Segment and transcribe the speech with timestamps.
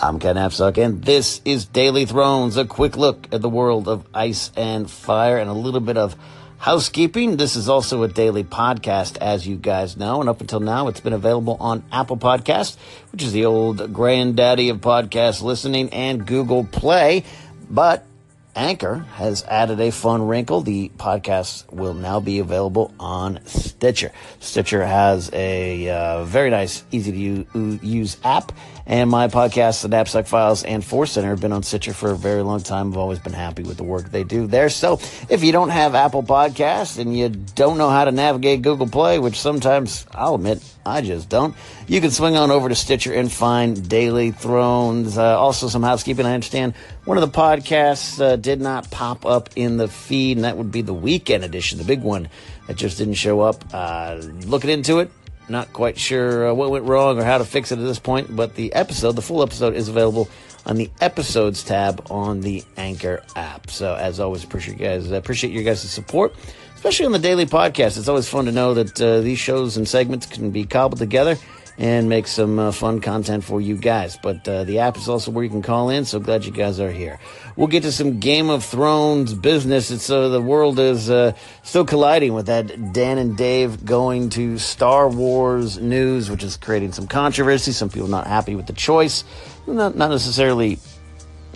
[0.00, 4.06] I'm Ken Napzok, and this is Daily Thrones, a quick look at the world of
[4.14, 6.14] ice and fire and a little bit of
[6.56, 7.36] housekeeping.
[7.36, 11.00] This is also a daily podcast, as you guys know, and up until now, it's
[11.00, 12.76] been available on Apple Podcast,
[13.10, 17.24] which is the old granddaddy of podcast listening, and Google Play.
[17.68, 18.06] But
[18.54, 20.60] Anchor has added a fun wrinkle.
[20.60, 24.12] The podcast will now be available on Stitcher.
[24.40, 28.52] Stitcher has a uh, very nice, easy to use app
[28.88, 32.16] and my podcasts, The Napzok Files and Force Center, have been on Stitcher for a
[32.16, 32.88] very long time.
[32.88, 34.70] I've always been happy with the work they do there.
[34.70, 34.94] So
[35.28, 39.18] if you don't have Apple Podcasts and you don't know how to navigate Google Play,
[39.18, 41.54] which sometimes I'll admit I just don't,
[41.86, 45.18] you can swing on over to Stitcher and find Daily Thrones.
[45.18, 46.24] Uh, also, some housekeeping.
[46.24, 46.72] I understand
[47.04, 50.72] one of the podcasts uh, did not pop up in the feed, and that would
[50.72, 52.28] be the weekend edition, the big one
[52.66, 53.64] that just didn't show up.
[53.72, 55.10] Uh, looking into it,
[55.48, 58.34] not quite sure uh, what went wrong or how to fix it at this point,
[58.34, 60.28] but the episode, the full episode, is available
[60.66, 63.70] on the episodes tab on the Anchor app.
[63.70, 65.10] So, as always, appreciate you guys.
[65.10, 66.34] I Appreciate your guys' support,
[66.74, 67.96] especially on the daily podcast.
[67.98, 71.36] It's always fun to know that uh, these shows and segments can be cobbled together
[71.78, 74.18] and make some uh, fun content for you guys.
[74.20, 76.04] But uh, the app is also where you can call in.
[76.04, 77.20] So glad you guys are here.
[77.54, 79.92] We'll get to some Game of Thrones business.
[79.92, 84.58] It's uh, the world is uh, still colliding with that Dan and Dave going to
[84.58, 87.70] Star Wars news, which is creating some controversy.
[87.70, 89.22] Some people not happy with the choice.
[89.66, 90.78] Not not necessarily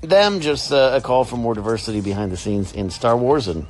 [0.00, 3.66] them, just uh, a call for more diversity behind the scenes in Star Wars and.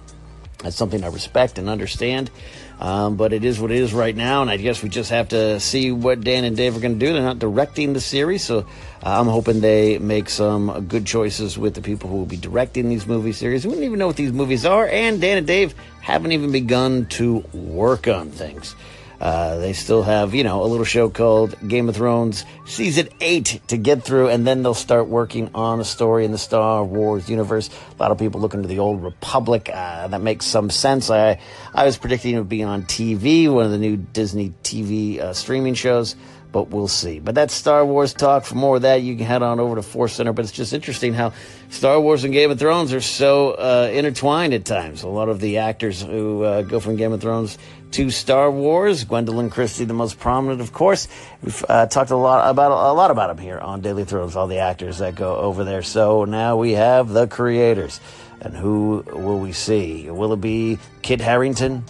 [0.61, 2.33] That's something I respect and understand.
[2.81, 5.31] Um, but it is what it is right now, and I guess we just have
[5.31, 7.13] to see what Dan and Dave are going to do.
[7.13, 8.65] They're not directing the series, so uh,
[9.03, 13.05] I'm hoping they make some good choices with the people who will be directing these
[13.05, 13.67] movie series.
[13.67, 17.07] We don't even know what these movies are, and Dan and Dave haven't even begun
[17.07, 18.77] to work on things.
[19.21, 23.61] Uh, they still have, you know, a little show called Game of Thrones season eight
[23.67, 27.29] to get through, and then they'll start working on a story in the Star Wars
[27.29, 27.69] universe.
[27.99, 29.71] A lot of people looking to the Old Republic.
[29.73, 31.11] Uh, that makes some sense.
[31.11, 31.41] I
[31.75, 35.33] I was predicting it would be on TV, one of the new Disney TV uh,
[35.33, 36.15] streaming shows
[36.53, 37.19] but we'll see.
[37.19, 38.45] But that's Star Wars talk.
[38.45, 40.33] For more of that, you can head on over to Force Center.
[40.33, 41.33] But it's just interesting how
[41.71, 45.03] Star Wars and Game of Thrones are so uh, intertwined at times.
[45.03, 47.59] A lot of the actors who uh, go from Game of Thrones
[47.93, 51.09] to Star Wars, Gwendoline Christie, the most prominent, of course.
[51.43, 54.37] We've uh, talked a lot about a lot about them here on Daily Thrones.
[54.37, 55.83] All the actors that go over there.
[55.83, 58.01] So now we have the creators,
[58.41, 60.11] and who will we see?
[60.11, 61.85] Will it be Kit Harington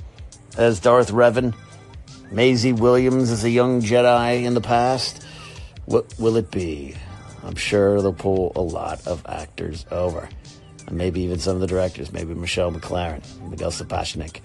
[0.57, 1.55] as Darth Revan?
[2.31, 5.25] Maisie Williams as a young Jedi in the past.
[5.87, 6.95] What will it be?
[7.43, 10.29] I'm sure they'll pull a lot of actors over.
[10.87, 14.41] And maybe even some of the directors, maybe Michelle MacLaren, Miguel Sapochnik,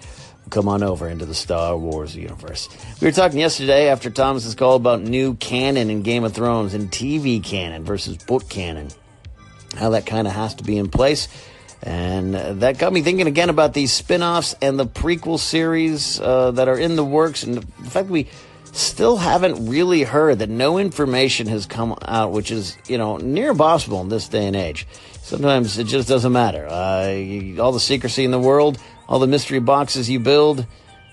[0.50, 2.70] come on over into the Star Wars universe.
[3.02, 6.90] We were talking yesterday after Thomas's call about new canon in Game of Thrones and
[6.92, 8.90] TV canon versus book canon.
[9.76, 11.28] How that kind of has to be in place.
[11.86, 16.52] And that got me thinking again about these spin offs and the prequel series uh,
[16.52, 17.44] that are in the works.
[17.44, 18.30] And the fact we
[18.72, 23.52] still haven't really heard that no information has come out, which is, you know, near
[23.52, 24.88] impossible in this day and age.
[25.24, 26.66] Sometimes it just doesn't matter.
[26.68, 28.78] Uh, you, all the secrecy in the world,
[29.10, 30.66] all the mystery boxes you build,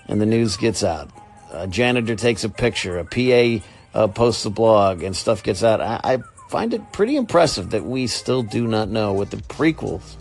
[0.07, 1.09] and the news gets out.
[1.51, 5.81] A janitor takes a picture, a PA uh, posts a blog, and stuff gets out.
[5.81, 6.17] I, I
[6.49, 10.15] find it pretty impressive that we still do not know what the prequels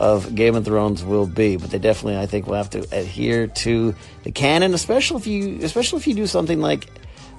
[0.00, 3.46] of Game of Thrones will be, but they definitely, I think, will have to adhere
[3.48, 6.86] to the canon, especially if you, especially if you do something like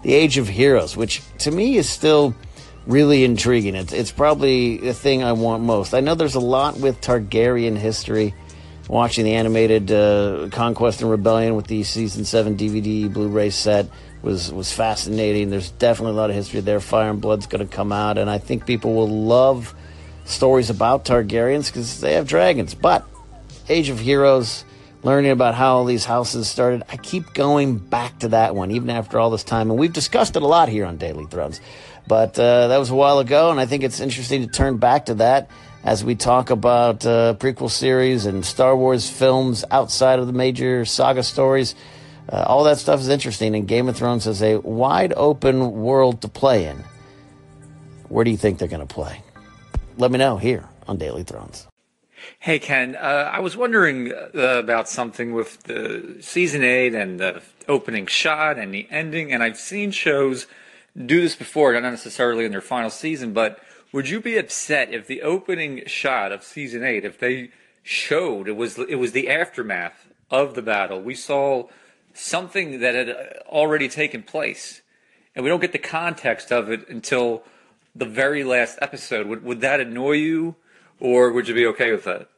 [0.04, 2.36] the Age of Heroes, which to me is still
[2.86, 3.76] really intriguing.
[3.76, 5.94] It's, it's probably the thing I want most.
[5.94, 8.34] I know there's a lot with Targaryen history.
[8.88, 13.88] Watching the animated uh, Conquest and Rebellion with the season seven DVD Blu-ray set
[14.24, 15.52] was was fascinating.
[15.52, 16.80] There's definitely a lot of history there.
[16.80, 19.76] Fire and Blood's going to come out, and I think people will love
[20.30, 22.74] stories about Targaryens because they have dragons.
[22.74, 23.06] But
[23.68, 24.64] Age of Heroes,
[25.04, 28.90] learning about how all these houses started, I keep going back to that one even
[28.90, 29.70] after all this time.
[29.70, 31.60] And we've discussed it a lot here on Daily Thrones.
[32.08, 35.06] But uh, that was a while ago, and I think it's interesting to turn back
[35.08, 35.50] to that
[35.84, 40.86] as we talk about uh, prequel series and Star Wars films outside of the major
[40.86, 41.76] saga stories.
[42.28, 46.22] Uh, all that stuff is interesting, and Game of Thrones has a wide open world
[46.22, 46.84] to play in.
[48.08, 49.22] Where do you think they're going to play?
[50.00, 51.68] Let me know here on Daily Thrones.
[52.40, 57.42] Hey, Ken, uh, I was wondering uh, about something with the season eight and the
[57.68, 59.34] opening shot and the ending.
[59.34, 60.48] And I've seen shows
[60.96, 63.60] do this before, not necessarily in their final season, but
[63.92, 67.50] would you be upset if the opening shot of season eight, if they
[67.84, 71.02] showed it was it was the aftermath of the battle?
[71.02, 71.68] We saw
[72.14, 73.10] something that had
[73.48, 74.82] already taken place,
[75.36, 77.44] and we don't get the context of it until
[77.96, 79.28] the very last episode.
[79.28, 80.56] Would would that annoy you,
[81.00, 82.30] or would you be okay with that?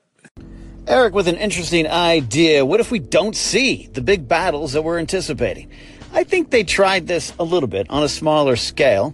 [0.88, 2.66] Eric with an interesting idea.
[2.66, 5.72] What if we don't see the big battles that we're anticipating?
[6.12, 9.14] I think they tried this a little bit on a smaller scale.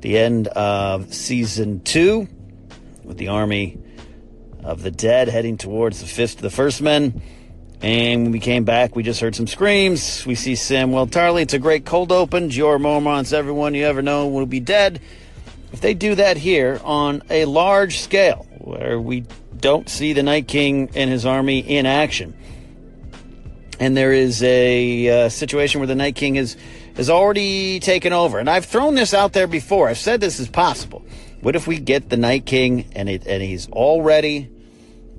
[0.00, 2.26] The end of season two,
[3.04, 3.78] with the army
[4.64, 7.20] of the dead heading towards the fist of the first men.
[7.82, 10.24] And when we came back, we just heard some screams.
[10.24, 11.42] We see Samwell Tarly.
[11.42, 12.48] It's a great cold open.
[12.48, 15.00] Jeor Mormont's everyone you ever know will be dead.
[15.72, 19.24] If they do that here on a large scale, where we
[19.56, 22.36] don't see the Night King and his army in action,
[23.80, 26.56] and there is a uh, situation where the Night King has
[26.96, 28.38] has already taken over.
[28.38, 29.88] And I've thrown this out there before.
[29.88, 31.04] I've said this is possible.
[31.40, 34.50] What if we get the Night King and it, and he's already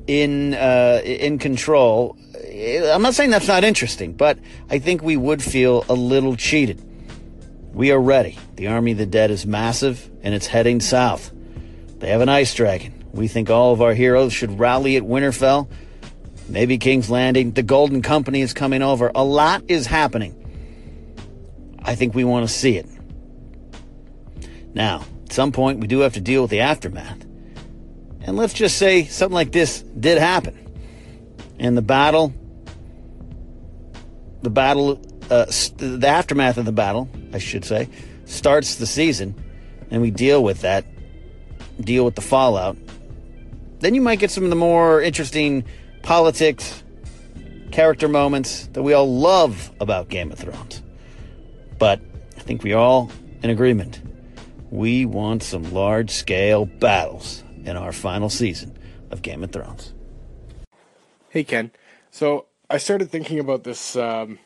[0.08, 2.16] in uh, in control?
[2.36, 4.38] I'm not saying that's not interesting, but
[4.70, 6.82] I think we would feel a little cheated.
[7.74, 8.38] We are ready.
[8.56, 11.32] The army of the dead is massive and it's heading south.
[12.00, 13.04] They have an ice dragon.
[13.12, 15.68] We think all of our heroes should rally at Winterfell
[16.48, 17.52] maybe King's Landing.
[17.52, 19.12] The Golden Company is coming over.
[19.14, 20.40] A lot is happening.
[21.84, 22.88] I think we want to see it.
[24.74, 27.22] Now, at some point, we do have to deal with the aftermath.
[28.22, 30.60] And let's just say something like this did happen.
[31.60, 32.34] And the battle,
[34.42, 34.96] the battle,
[35.30, 35.46] uh,
[35.78, 37.90] the aftermath of the battle, I should say,
[38.26, 39.36] starts the season,
[39.92, 40.86] and we deal with that,
[41.80, 42.78] deal with the fallout.
[43.80, 45.66] Then you might get some of the more interesting
[46.04, 46.84] politics,
[47.72, 50.82] character moments that we all love about Game of Thrones.
[51.80, 52.00] But
[52.38, 53.12] I think we're all
[53.42, 54.02] in agreement.
[54.70, 58.78] We want some large scale battles in our final season
[59.12, 59.94] of Game of Thrones.
[61.30, 61.72] Hey, Ken.
[62.12, 64.40] So I started thinking about this um,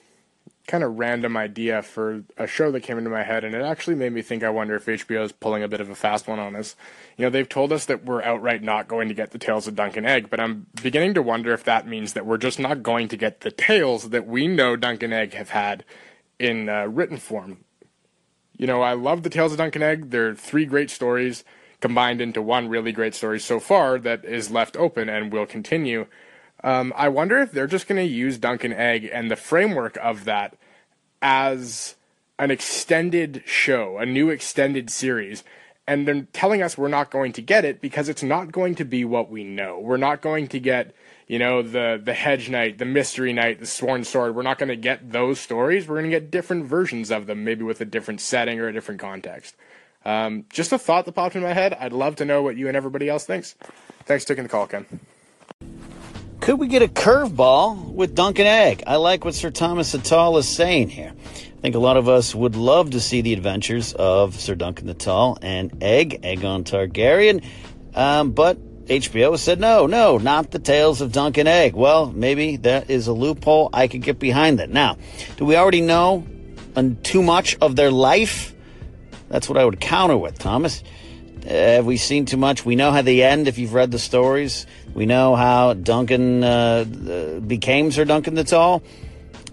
[0.67, 3.95] kind of random idea for a show that came into my head, and it actually
[3.95, 6.39] made me think I wonder if HBO is pulling a bit of a fast one
[6.39, 6.75] on us.
[7.15, 9.75] You know, they've told us that we're outright not going to get the Tales of
[9.75, 12.83] Dunk and Egg, but I'm beginning to wonder if that means that we're just not
[12.83, 15.85] going to get the tales that we know Dunk and Egg have had
[16.37, 17.63] in uh, written form.
[18.57, 20.09] You know, I love the Tales of Dunk and Egg.
[20.09, 21.45] They're three great stories
[21.79, 26.07] combined into one really great story so far that is left open and will continue.
[26.63, 29.97] Um, I wonder if they're just going to use Dunk and Egg and the framework
[29.97, 30.57] of that
[31.21, 31.95] as
[32.39, 35.43] an extended show, a new extended series,
[35.87, 38.85] and then telling us we're not going to get it because it's not going to
[38.85, 39.79] be what we know.
[39.79, 40.93] We're not going to get,
[41.27, 44.35] you know, the the Hedge Knight, the Mystery Knight, the Sworn Sword.
[44.35, 45.87] We're not going to get those stories.
[45.87, 48.73] We're going to get different versions of them, maybe with a different setting or a
[48.73, 49.55] different context.
[50.05, 51.73] Um, just a thought that popped in my head.
[51.73, 53.55] I'd love to know what you and everybody else thinks.
[54.05, 54.85] Thanks for taking the call, Ken.
[56.47, 58.81] Could we get a curveball with Dunk and Egg?
[58.87, 61.11] I like what Sir Thomas Attal is saying here.
[61.13, 64.87] I think a lot of us would love to see the adventures of Sir Duncan
[64.87, 67.43] the Tall and Egg, Aegon Targaryen,
[67.93, 71.73] um, but HBO said no, no, not the tales of Dunk and Egg.
[71.73, 73.69] Well, maybe that is a loophole.
[73.73, 74.69] I could get behind that.
[74.69, 74.95] Now,
[75.35, 76.25] do we already know
[77.03, 78.55] too much of their life?
[79.27, 80.81] That's what I would counter with, Thomas.
[81.47, 82.65] Have we seen too much?
[82.65, 84.65] We know how they end if you've read the stories.
[84.93, 88.83] We know how Duncan uh, uh, became Sir Duncan the Tall.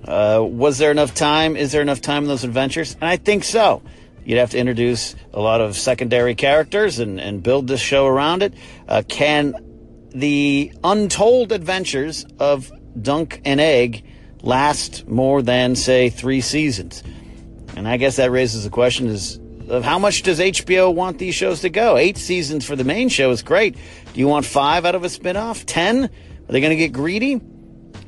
[0.05, 1.57] Uh, was there enough time?
[1.57, 2.95] Is there enough time in those adventures?
[2.95, 3.81] And I think so.
[4.25, 8.43] You'd have to introduce a lot of secondary characters and, and build this show around
[8.43, 8.55] it.
[8.89, 9.55] Uh, can
[10.11, 14.05] the untold adventures of Dunk and Egg
[14.43, 17.05] last more than, say, three seasons?
[17.77, 21.61] And I guess that raises the question is how much does HBO want these shows
[21.61, 21.97] to go?
[21.97, 23.75] Eight seasons for the main show is great.
[23.75, 25.65] Do you want five out of a spinoff?
[25.67, 26.05] Ten?
[26.05, 27.41] Are they going to get greedy?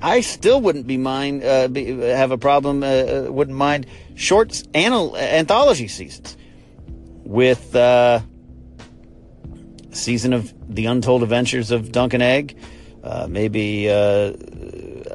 [0.03, 2.83] I still wouldn't be mind uh, be, have a problem.
[2.83, 6.37] Uh, uh wouldn't mind short anal- anthology seasons
[7.25, 8.21] with uh,
[9.93, 12.59] season of the Untold Adventures of Dunk and Egg.
[13.03, 13.89] Uh, maybe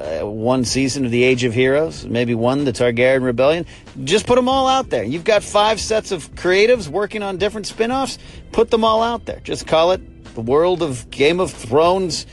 [0.02, 3.66] uh, one season of the Age of Heroes, maybe one the Targaryen Rebellion.
[4.02, 5.04] Just put them all out there.
[5.04, 8.18] You've got five sets of creatives working on different spin-offs.
[8.50, 9.40] Put them all out there.
[9.40, 12.26] Just call it the world of Game of Thrones.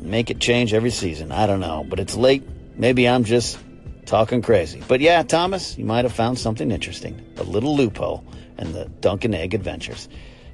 [0.00, 1.32] Make it change every season.
[1.32, 2.42] I don't know, but it's late.
[2.76, 3.58] Maybe I'm just
[4.04, 4.82] talking crazy.
[4.86, 7.24] But yeah, Thomas, you might have found something interesting.
[7.38, 8.24] A little loophole
[8.58, 10.08] in the Dunk and Egg adventures.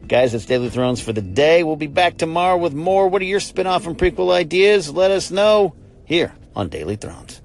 [0.07, 1.65] Guys, that's Daily Thrones for the day.
[1.65, 3.09] We'll be back tomorrow with more.
[3.09, 4.93] What are your spin off and prequel ideas?
[4.93, 5.75] Let us know
[6.09, 7.43] here on Daily Thrones.